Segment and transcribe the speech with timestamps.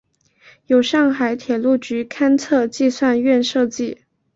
[0.65, 3.99] 由上海铁路局勘测设计院设计。